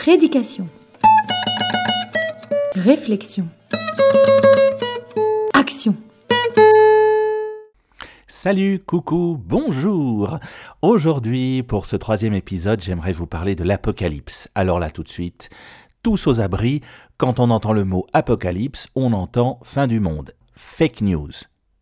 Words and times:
Prédication. 0.00 0.64
Réflexion. 2.74 3.44
Action. 5.52 5.94
Salut, 8.26 8.78
coucou, 8.78 9.38
bonjour 9.38 10.38
Aujourd'hui, 10.80 11.62
pour 11.62 11.84
ce 11.84 11.96
troisième 11.96 12.32
épisode, 12.32 12.80
j'aimerais 12.80 13.12
vous 13.12 13.26
parler 13.26 13.54
de 13.54 13.62
l'Apocalypse. 13.62 14.48
Alors 14.54 14.78
là, 14.78 14.88
tout 14.88 15.02
de 15.02 15.10
suite, 15.10 15.50
tous 16.02 16.26
aux 16.26 16.40
abris, 16.40 16.80
quand 17.18 17.38
on 17.38 17.50
entend 17.50 17.74
le 17.74 17.84
mot 17.84 18.06
Apocalypse, 18.14 18.88
on 18.94 19.12
entend 19.12 19.60
fin 19.64 19.86
du 19.86 20.00
monde. 20.00 20.32
Fake 20.54 21.02
news. 21.02 21.32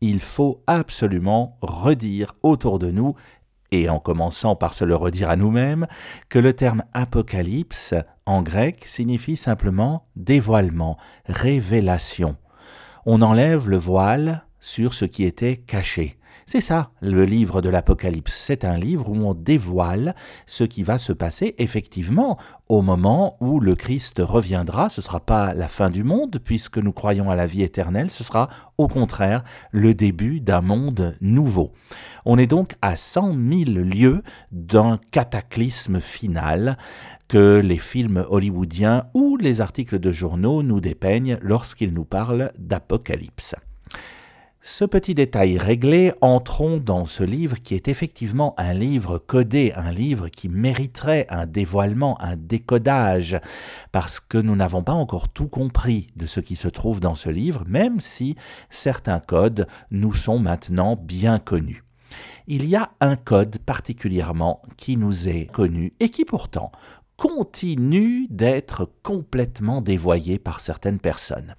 Il 0.00 0.18
faut 0.18 0.64
absolument 0.66 1.58
redire 1.62 2.34
autour 2.42 2.80
de 2.80 2.90
nous 2.90 3.14
et 3.72 3.88
en 3.88 3.98
commençant 3.98 4.56
par 4.56 4.74
se 4.74 4.84
le 4.84 4.96
redire 4.96 5.30
à 5.30 5.36
nous-mêmes, 5.36 5.86
que 6.28 6.38
le 6.38 6.52
terme 6.52 6.84
apocalypse 6.92 7.94
en 8.26 8.42
grec 8.42 8.84
signifie 8.86 9.36
simplement 9.36 10.06
dévoilement, 10.16 10.96
révélation. 11.26 12.36
On 13.06 13.22
enlève 13.22 13.68
le 13.68 13.78
voile 13.78 14.44
sur 14.60 14.94
ce 14.94 15.04
qui 15.04 15.24
était 15.24 15.56
caché. 15.56 16.16
C'est 16.46 16.60
ça, 16.60 16.90
le 17.00 17.24
livre 17.24 17.62
de 17.62 17.68
l'Apocalypse. 17.68 18.36
C'est 18.36 18.64
un 18.64 18.76
livre 18.76 19.08
où 19.08 19.14
on 19.14 19.34
dévoile 19.34 20.16
ce 20.46 20.64
qui 20.64 20.82
va 20.82 20.98
se 20.98 21.12
passer 21.12 21.54
effectivement 21.58 22.38
au 22.68 22.82
moment 22.82 23.36
où 23.40 23.60
le 23.60 23.76
Christ 23.76 24.20
reviendra. 24.20 24.88
Ce 24.88 25.00
ne 25.00 25.04
sera 25.04 25.20
pas 25.20 25.54
la 25.54 25.68
fin 25.68 25.90
du 25.90 26.02
monde, 26.02 26.40
puisque 26.44 26.78
nous 26.78 26.92
croyons 26.92 27.30
à 27.30 27.36
la 27.36 27.46
vie 27.46 27.62
éternelle, 27.62 28.10
ce 28.10 28.24
sera 28.24 28.48
au 28.78 28.88
contraire 28.88 29.44
le 29.70 29.94
début 29.94 30.40
d'un 30.40 30.60
monde 30.60 31.16
nouveau. 31.20 31.72
On 32.24 32.36
est 32.36 32.48
donc 32.48 32.74
à 32.82 32.96
cent 32.96 33.32
mille 33.32 33.78
lieues 33.78 34.22
d'un 34.50 34.98
cataclysme 35.12 36.00
final 36.00 36.76
que 37.28 37.60
les 37.62 37.78
films 37.78 38.26
hollywoodiens 38.28 39.04
ou 39.14 39.36
les 39.36 39.60
articles 39.60 40.00
de 40.00 40.10
journaux 40.10 40.64
nous 40.64 40.80
dépeignent 40.80 41.38
lorsqu'ils 41.42 41.94
nous 41.94 42.04
parlent 42.04 42.50
d'apocalypse. 42.58 43.54
Ce 44.62 44.84
petit 44.84 45.14
détail 45.14 45.56
réglé, 45.56 46.12
entrons 46.20 46.76
dans 46.76 47.06
ce 47.06 47.24
livre 47.24 47.56
qui 47.62 47.74
est 47.74 47.88
effectivement 47.88 48.54
un 48.58 48.74
livre 48.74 49.16
codé, 49.16 49.72
un 49.74 49.90
livre 49.90 50.28
qui 50.28 50.50
mériterait 50.50 51.26
un 51.30 51.46
dévoilement, 51.46 52.20
un 52.20 52.36
décodage, 52.36 53.40
parce 53.90 54.20
que 54.20 54.36
nous 54.36 54.54
n'avons 54.54 54.82
pas 54.82 54.92
encore 54.92 55.30
tout 55.30 55.48
compris 55.48 56.08
de 56.14 56.26
ce 56.26 56.40
qui 56.40 56.56
se 56.56 56.68
trouve 56.68 57.00
dans 57.00 57.14
ce 57.14 57.30
livre, 57.30 57.64
même 57.66 58.00
si 58.00 58.36
certains 58.68 59.18
codes 59.18 59.66
nous 59.90 60.12
sont 60.12 60.38
maintenant 60.38 60.94
bien 60.94 61.38
connus. 61.38 61.82
Il 62.46 62.68
y 62.68 62.76
a 62.76 62.90
un 63.00 63.16
code 63.16 63.60
particulièrement 63.60 64.60
qui 64.76 64.98
nous 64.98 65.26
est 65.26 65.46
connu 65.46 65.94
et 66.00 66.10
qui 66.10 66.26
pourtant 66.26 66.70
continue 67.20 68.26
d'être 68.30 68.88
complètement 69.02 69.82
dévoyé 69.82 70.38
par 70.38 70.60
certaines 70.60 70.98
personnes. 70.98 71.54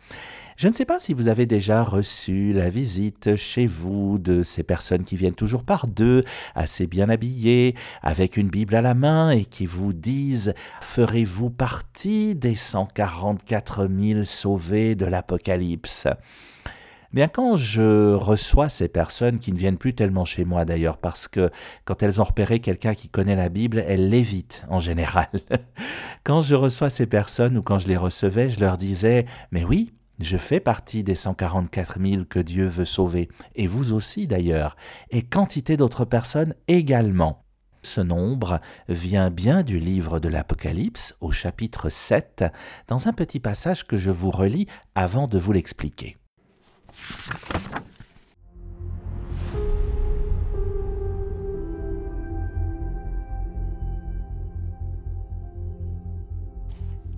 Je 0.57 0.67
ne 0.67 0.73
sais 0.73 0.85
pas 0.85 0.99
si 0.99 1.13
vous 1.13 1.27
avez 1.27 1.45
déjà 1.45 1.83
reçu 1.83 2.51
la 2.51 2.71
visite 2.71 3.35
chez 3.35 3.67
vous 3.67 4.17
de 4.17 4.41
ces 4.41 4.63
personnes 4.63 5.03
qui 5.03 5.15
viennent 5.15 5.35
toujours 5.35 5.63
par 5.63 5.85
deux, 5.85 6.23
assez 6.55 6.87
bien 6.87 7.09
habillées, 7.09 7.75
avec 8.01 8.37
une 8.37 8.49
Bible 8.49 8.75
à 8.75 8.81
la 8.81 8.95
main 8.95 9.29
et 9.29 9.45
qui 9.45 9.67
vous 9.67 9.93
disent 9.93 10.55
Ferez-vous 10.81 11.51
partie 11.51 12.33
des 12.33 12.55
144 12.55 13.87
000 13.87 14.23
sauvés 14.23 14.95
de 14.95 15.05
l'Apocalypse? 15.05 16.07
Bien 17.13 17.27
quand 17.27 17.57
je 17.57 18.13
reçois 18.13 18.69
ces 18.69 18.87
personnes 18.87 19.39
qui 19.39 19.51
ne 19.51 19.57
viennent 19.57 19.77
plus 19.77 19.93
tellement 19.93 20.23
chez 20.23 20.45
moi 20.45 20.63
d'ailleurs, 20.63 20.97
parce 20.97 21.27
que 21.27 21.49
quand 21.83 22.03
elles 22.03 22.21
ont 22.21 22.25
repéré 22.25 22.59
quelqu'un 22.59 22.93
qui 22.93 23.09
connaît 23.09 23.35
la 23.35 23.49
Bible, 23.49 23.83
elles 23.85 24.09
l'évitent 24.09 24.63
en 24.69 24.79
général. 24.79 25.27
quand 26.23 26.41
je 26.41 26.55
reçois 26.55 26.89
ces 26.89 27.07
personnes 27.07 27.57
ou 27.57 27.61
quand 27.61 27.79
je 27.79 27.89
les 27.89 27.97
recevais, 27.97 28.49
je 28.49 28.61
leur 28.61 28.77
disais, 28.77 29.25
mais 29.51 29.65
oui, 29.65 29.91
je 30.21 30.37
fais 30.37 30.61
partie 30.61 31.03
des 31.03 31.15
144 31.15 31.99
000 31.99 32.23
que 32.29 32.39
Dieu 32.39 32.65
veut 32.65 32.85
sauver, 32.85 33.27
et 33.55 33.67
vous 33.67 33.91
aussi 33.91 34.25
d'ailleurs, 34.25 34.77
et 35.09 35.21
quantité 35.21 35.75
d'autres 35.75 36.05
personnes 36.05 36.55
également. 36.69 37.43
Ce 37.81 37.99
nombre 37.99 38.61
vient 38.87 39.31
bien 39.31 39.63
du 39.63 39.79
livre 39.79 40.19
de 40.19 40.29
l'Apocalypse 40.29 41.15
au 41.19 41.31
chapitre 41.31 41.89
7, 41.89 42.45
dans 42.87 43.09
un 43.09 43.13
petit 43.13 43.41
passage 43.41 43.85
que 43.85 43.97
je 43.97 44.11
vous 44.11 44.31
relis 44.31 44.67
avant 44.95 45.27
de 45.27 45.39
vous 45.39 45.51
l'expliquer. 45.51 46.20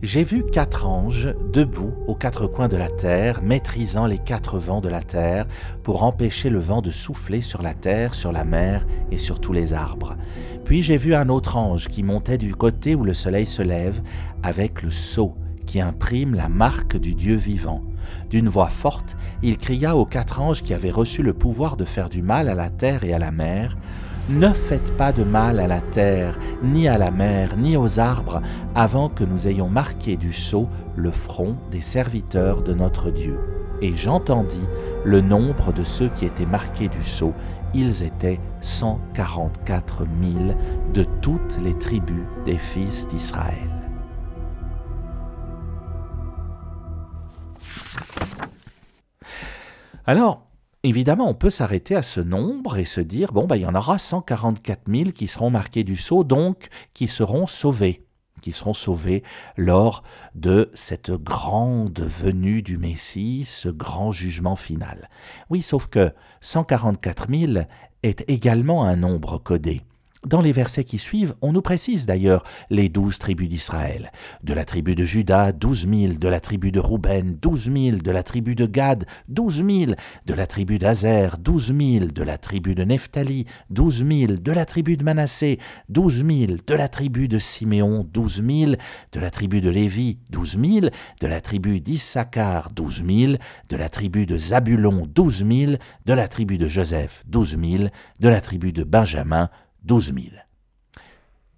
J'ai 0.03 0.25
vu 0.25 0.44
quatre 0.45 0.85
anges 0.85 1.33
debout 1.53 1.94
aux 2.07 2.13
quatre 2.13 2.45
coins 2.45 2.67
de 2.67 2.75
la 2.75 2.89
terre, 2.89 3.41
maîtrisant 3.41 4.05
les 4.05 4.17
quatre 4.17 4.57
vents 4.57 4.81
de 4.81 4.89
la 4.89 5.01
terre, 5.01 5.47
pour 5.81 6.03
empêcher 6.03 6.50
le 6.50 6.59
vent 6.59 6.81
de 6.81 6.91
souffler 6.91 7.41
sur 7.41 7.61
la 7.61 7.73
terre, 7.73 8.13
sur 8.13 8.33
la 8.33 8.44
mer 8.44 8.85
et 9.11 9.17
sur 9.17 9.39
tous 9.39 9.53
les 9.53 9.73
arbres. 9.73 10.17
Puis 10.65 10.83
j'ai 10.83 10.97
vu 10.97 11.15
un 11.15 11.29
autre 11.29 11.55
ange 11.55 11.88
qui 11.88 12.03
montait 12.03 12.38
du 12.38 12.53
côté 12.53 12.95
où 12.95 13.05
le 13.05 13.13
soleil 13.13 13.47
se 13.47 13.61
lève, 13.61 14.01
avec 14.44 14.81
le 14.81 14.89
sceau 14.89 15.35
qui 15.66 15.81
imprime 15.81 16.35
la 16.35 16.50
marque 16.50 16.97
du 16.97 17.16
Dieu 17.16 17.35
vivant. 17.35 17.81
D'une 18.29 18.50
voix 18.50 18.69
forte, 18.69 19.16
il 19.41 19.57
cria 19.57 19.96
aux 19.96 20.06
quatre 20.06 20.41
anges 20.41 20.62
qui 20.62 20.74
avaient 20.74 20.91
reçu 20.91 21.24
le 21.24 21.34
pouvoir 21.34 21.78
de 21.78 21.85
faire 21.85 22.09
du 22.09 22.22
mal 22.22 22.50
à 22.50 22.56
la 22.56 22.69
terre 22.69 23.03
et 23.03 23.13
à 23.13 23.19
la 23.19 23.31
mer, 23.31 23.75
ne 24.29 24.50
faites 24.53 24.96
pas 24.96 25.12
de 25.12 25.24
mal 25.24 25.59
à 25.59 25.68
la 25.68 25.81
terre, 25.81 26.40
ni 26.63 26.88
à 26.88 26.97
la 26.97 27.12
mer, 27.12 27.57
ni 27.57 27.75
aux 27.75 28.00
arbres, 28.00 28.41
avant 28.74 29.09
que 29.09 29.25
nous 29.25 29.47
ayons 29.47 29.68
marqué 29.68 30.16
du 30.16 30.31
sceau 30.31 30.69
le 30.96 31.12
front 31.12 31.57
des 31.72 31.81
serviteurs 31.81 32.62
de 32.62 32.74
notre 32.74 33.12
Dieu. 33.12 33.38
Et 33.81 33.97
j'entendis 33.97 34.66
le 35.03 35.19
nombre 35.19 35.74
de 35.74 35.84
ceux 35.84 36.07
qui 36.07 36.25
étaient 36.25 36.45
marqués 36.45 36.88
du 36.88 37.03
sceau. 37.03 37.34
Ils 37.74 38.03
étaient 38.03 38.40
144 38.62 40.06
000 40.22 40.57
de 40.94 41.06
toutes 41.22 41.59
les 41.62 41.78
tribus 41.78 42.24
des 42.45 42.57
fils 42.57 43.07
d'Israël. 43.09 43.72
Alors, 50.05 50.43
Évidemment, 50.85 51.29
on 51.29 51.33
peut 51.33 51.49
s'arrêter 51.49 51.95
à 51.95 52.01
ce 52.01 52.19
nombre 52.19 52.77
et 52.77 52.83
se 52.83 52.99
dire, 52.99 53.31
bon, 53.31 53.47
bah, 53.47 53.55
il 53.55 53.61
y 53.61 53.65
en 53.65 53.73
aura 53.73 53.97
144 53.97 54.81
000 54.93 55.11
qui 55.11 55.29
seront 55.29 55.49
marqués 55.49 55.85
du 55.85 55.95
sceau, 55.95 56.25
donc 56.25 56.67
qui 56.93 57.07
seront 57.07 57.47
sauvés, 57.47 58.03
qui 58.41 58.51
seront 58.51 58.73
sauvés 58.73 59.23
lors 59.55 60.03
de 60.35 60.69
cette 60.73 61.11
grande 61.11 62.01
venue 62.01 62.61
du 62.61 62.77
Messie, 62.77 63.45
ce 63.47 63.69
grand 63.69 64.11
jugement 64.11 64.57
final. 64.57 65.07
Oui, 65.49 65.61
sauf 65.61 65.87
que 65.87 66.11
144 66.41 67.27
000 67.29 67.65
est 68.03 68.29
également 68.29 68.83
un 68.83 68.97
nombre 68.97 69.37
codé. 69.37 69.83
Dans 70.25 70.39
les 70.39 70.53
versets 70.53 70.85
qui 70.85 71.00
suivent, 71.00 71.35
on 71.41 71.51
nous 71.51 71.61
précise 71.61 72.06
d'ailleurs 72.06 72.44
les 72.69 72.88
douze 72.88 73.19
tribus 73.19 73.50
d'Israël. 73.50 74.09
De 74.41 74.53
la 74.53 74.63
tribu 74.63 74.95
de 74.95 75.03
Judas, 75.03 75.51
douze 75.51 75.85
mille, 75.85 76.17
de 76.17 76.29
la 76.29 76.39
tribu 76.39 76.72
de 76.72 76.79
Rouben, 76.79 77.38
douze 77.41 77.67
mille, 77.67 78.01
de 78.01 78.09
la 78.09 78.23
tribu 78.23 78.56
de 78.56 78.66
Gad, 78.66 79.06
douze 79.28 79.62
mille, 79.62 79.97
de 80.25 80.33
la 80.33 80.47
tribu 80.47 80.79
d'Azer, 80.79 81.38
douze 81.39 81.73
mille, 81.73 82.13
de 82.13 82.23
la 82.23 82.38
tribu 82.38 82.73
de 82.73 82.85
Nephtali, 82.85 83.45
douze 83.69 84.01
mille, 84.01 84.41
de 84.41 84.51
la 84.53 84.66
tribu 84.66 84.95
de 84.95 85.03
Manassé, 85.03 85.59
douze 85.89 86.23
mille, 86.23 86.59
de 86.66 86.73
la 86.73 86.88
tribu 86.88 87.28
de 87.28 87.38
Siméon, 87.38 88.07
douze 88.09 88.41
mille, 88.41 88.78
de 89.12 89.19
la 89.19 89.29
tribu 89.29 89.59
de 89.59 89.69
Lévi, 89.69 90.19
douze 90.29 90.56
mille, 90.56 90.91
de 91.19 91.28
la 91.28 91.41
tribu 91.41 91.81
d'Issachar, 91.81 92.72
douze 92.72 93.01
mille, 93.01 93.39
de 93.67 93.75
la 93.75 93.89
tribu 93.89 94.25
de 94.25 94.38
Zabulon, 94.38 95.06
douze 95.06 95.44
mille, 95.44 95.79
de 96.06 96.13
la 96.13 96.29
tribu 96.29 96.57
de 96.57 96.67
Joseph, 96.69 97.23
douze 97.28 97.57
mille, 97.57 97.91
de 98.22 98.29
la 98.29 98.39
tribu 98.39 98.72
de 98.72 98.85
Benjamin, 98.85 99.50
12 99.83 100.13
000. 100.13 100.17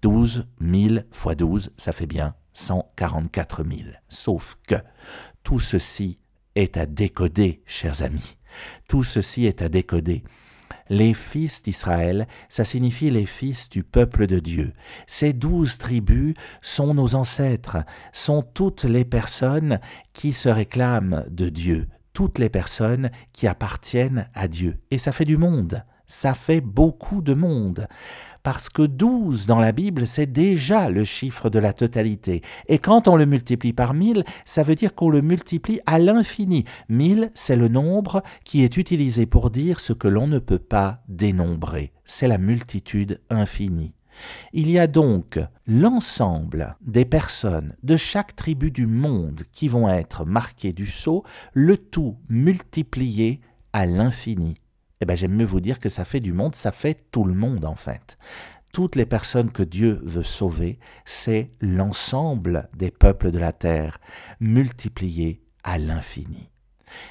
12 0.02 0.46
000 0.60 0.94
fois 1.10 1.34
12, 1.34 1.72
ça 1.76 1.92
fait 1.92 2.06
bien 2.06 2.34
144 2.54 3.64
000. 3.64 3.90
Sauf 4.08 4.58
que 4.66 4.76
tout 5.42 5.60
ceci 5.60 6.18
est 6.54 6.76
à 6.76 6.86
décoder, 6.86 7.62
chers 7.66 8.02
amis. 8.02 8.36
Tout 8.88 9.04
ceci 9.04 9.44
est 9.46 9.62
à 9.62 9.68
décoder. 9.68 10.24
Les 10.88 11.14
fils 11.14 11.62
d'Israël, 11.62 12.26
ça 12.48 12.64
signifie 12.64 13.10
les 13.10 13.26
fils 13.26 13.68
du 13.68 13.82
peuple 13.82 14.26
de 14.26 14.38
Dieu. 14.38 14.72
Ces 15.06 15.32
douze 15.32 15.78
tribus 15.78 16.34
sont 16.62 16.94
nos 16.94 17.14
ancêtres, 17.14 17.78
sont 18.12 18.42
toutes 18.42 18.84
les 18.84 19.04
personnes 19.04 19.80
qui 20.12 20.32
se 20.32 20.48
réclament 20.48 21.24
de 21.28 21.48
Dieu, 21.48 21.88
toutes 22.12 22.38
les 22.38 22.48
personnes 22.48 23.10
qui 23.32 23.46
appartiennent 23.46 24.28
à 24.34 24.48
Dieu. 24.48 24.78
Et 24.90 24.98
ça 24.98 25.12
fait 25.12 25.24
du 25.24 25.36
monde 25.36 25.84
ça 26.06 26.34
fait 26.34 26.60
beaucoup 26.60 27.22
de 27.22 27.34
monde. 27.34 27.86
Parce 28.42 28.68
que 28.68 28.82
12 28.82 29.46
dans 29.46 29.58
la 29.58 29.72
Bible, 29.72 30.06
c'est 30.06 30.30
déjà 30.30 30.88
le 30.88 31.04
chiffre 31.04 31.50
de 31.50 31.58
la 31.58 31.72
totalité. 31.72 32.42
Et 32.68 32.78
quand 32.78 33.08
on 33.08 33.16
le 33.16 33.26
multiplie 33.26 33.72
par 33.72 33.92
1000, 33.92 34.22
ça 34.44 34.62
veut 34.62 34.76
dire 34.76 34.94
qu'on 34.94 35.10
le 35.10 35.20
multiplie 35.20 35.80
à 35.84 35.98
l'infini. 35.98 36.64
1000, 36.88 37.32
c'est 37.34 37.56
le 37.56 37.66
nombre 37.66 38.22
qui 38.44 38.62
est 38.62 38.76
utilisé 38.76 39.26
pour 39.26 39.50
dire 39.50 39.80
ce 39.80 39.92
que 39.92 40.06
l'on 40.06 40.28
ne 40.28 40.38
peut 40.38 40.60
pas 40.60 41.02
dénombrer. 41.08 41.92
C'est 42.04 42.28
la 42.28 42.38
multitude 42.38 43.20
infinie. 43.30 43.94
Il 44.52 44.70
y 44.70 44.78
a 44.78 44.86
donc 44.86 45.40
l'ensemble 45.66 46.76
des 46.80 47.04
personnes 47.04 47.74
de 47.82 47.96
chaque 47.96 48.36
tribu 48.36 48.70
du 48.70 48.86
monde 48.86 49.42
qui 49.52 49.68
vont 49.68 49.88
être 49.88 50.24
marquées 50.24 50.72
du 50.72 50.86
sceau, 50.86 51.24
le 51.52 51.76
tout 51.76 52.16
multiplié 52.28 53.40
à 53.72 53.86
l'infini. 53.86 54.54
Eh 55.00 55.06
bien, 55.06 55.14
j'aime 55.16 55.34
mieux 55.34 55.44
vous 55.44 55.60
dire 55.60 55.78
que 55.78 55.88
ça 55.88 56.04
fait 56.04 56.20
du 56.20 56.32
monde, 56.32 56.54
ça 56.54 56.72
fait 56.72 57.06
tout 57.10 57.24
le 57.24 57.34
monde 57.34 57.64
en 57.64 57.74
fait. 57.74 58.16
Toutes 58.72 58.96
les 58.96 59.06
personnes 59.06 59.50
que 59.50 59.62
Dieu 59.62 60.00
veut 60.02 60.22
sauver, 60.22 60.78
c'est 61.04 61.50
l'ensemble 61.60 62.68
des 62.76 62.90
peuples 62.90 63.30
de 63.30 63.38
la 63.38 63.52
terre, 63.52 63.98
multiplié 64.40 65.42
à 65.64 65.78
l'infini. 65.78 66.50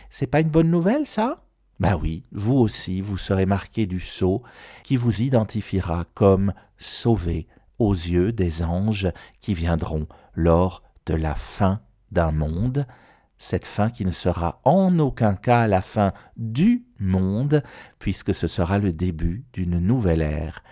C'est 0.09 0.27
pas 0.27 0.41
une 0.41 0.49
bonne 0.49 0.69
nouvelle, 0.69 1.05
ça? 1.05 1.43
Ben 1.79 1.97
oui, 2.01 2.23
vous 2.31 2.55
aussi, 2.55 3.01
vous 3.01 3.17
serez 3.17 3.45
marqué 3.45 3.85
du 3.85 3.99
sceau 3.99 4.43
qui 4.83 4.95
vous 4.95 5.21
identifiera 5.21 6.05
comme 6.13 6.53
sauvé 6.77 7.47
aux 7.79 7.93
yeux 7.93 8.31
des 8.31 8.63
anges 8.63 9.09
qui 9.41 9.53
viendront 9.53 10.07
lors 10.33 10.83
de 11.05 11.15
la 11.15 11.35
fin 11.35 11.81
d'un 12.11 12.31
monde, 12.31 12.88
cette 13.37 13.65
fin 13.65 13.89
qui 13.89 14.05
ne 14.05 14.11
sera 14.11 14.61
en 14.63 14.97
aucun 14.99 15.35
cas 15.35 15.67
la 15.67 15.81
fin 15.81 16.13
du 16.37 16.85
monde, 16.99 17.63
puisque 17.99 18.33
ce 18.33 18.47
sera 18.47 18.79
le 18.79 18.93
début 18.93 19.45
d'une 19.53 19.79
nouvelle 19.79 20.21
ère, 20.21 20.63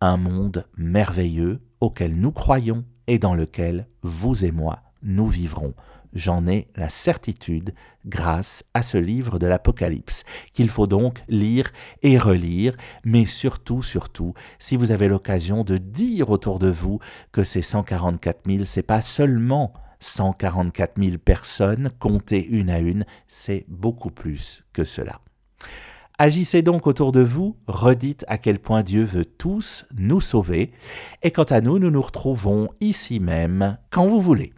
un 0.00 0.16
monde 0.16 0.66
merveilleux 0.76 1.60
auquel 1.80 2.16
nous 2.16 2.32
croyons 2.32 2.84
et 3.06 3.18
dans 3.18 3.34
lequel 3.34 3.86
vous 4.02 4.44
et 4.44 4.52
moi 4.52 4.80
nous 5.02 5.26
vivrons. 5.26 5.74
J'en 6.14 6.46
ai 6.46 6.68
la 6.76 6.90
certitude 6.90 7.74
grâce 8.04 8.64
à 8.74 8.82
ce 8.82 8.98
livre 8.98 9.38
de 9.38 9.46
l'Apocalypse, 9.46 10.24
qu'il 10.52 10.68
faut 10.68 10.86
donc 10.86 11.22
lire 11.28 11.72
et 12.02 12.18
relire, 12.18 12.76
mais 13.04 13.24
surtout, 13.24 13.82
surtout, 13.82 14.34
si 14.58 14.76
vous 14.76 14.90
avez 14.90 15.08
l'occasion 15.08 15.64
de 15.64 15.78
dire 15.78 16.28
autour 16.28 16.58
de 16.58 16.68
vous 16.68 16.98
que 17.32 17.44
ces 17.44 17.62
144 17.62 18.42
000, 18.46 18.64
c'est 18.66 18.82
pas 18.82 19.00
seulement 19.00 19.72
144 20.02 21.02
000 21.02 21.16
personnes 21.18 21.90
comptées 21.98 22.46
une 22.46 22.68
à 22.70 22.80
une, 22.80 23.06
c'est 23.28 23.64
beaucoup 23.68 24.10
plus 24.10 24.64
que 24.72 24.84
cela. 24.84 25.20
Agissez 26.18 26.62
donc 26.62 26.86
autour 26.86 27.10
de 27.10 27.20
vous, 27.20 27.56
redites 27.66 28.24
à 28.28 28.36
quel 28.36 28.58
point 28.58 28.82
Dieu 28.82 29.02
veut 29.02 29.24
tous 29.24 29.86
nous 29.96 30.20
sauver, 30.20 30.72
et 31.22 31.30
quant 31.30 31.44
à 31.44 31.60
nous, 31.60 31.78
nous 31.78 31.90
nous 31.90 32.02
retrouvons 32.02 32.68
ici 32.80 33.18
même 33.18 33.78
quand 33.90 34.06
vous 34.06 34.20
voulez. 34.20 34.52